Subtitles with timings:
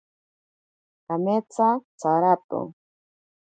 [1.05, 1.69] Kametsa
[1.99, 2.61] tsarato.